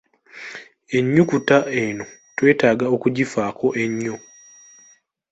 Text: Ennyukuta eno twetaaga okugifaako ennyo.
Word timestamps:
Ennyukuta 0.97 1.57
eno 1.83 2.05
twetaaga 2.35 2.85
okugifaako 2.95 3.67
ennyo. 3.83 4.15